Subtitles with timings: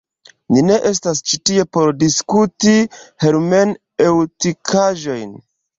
[0.53, 2.75] Ni ne estas ĉi tie por diskuti
[3.27, 5.37] hermeneŭtikaĵojn!